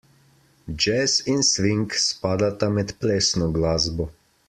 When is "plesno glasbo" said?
3.05-4.11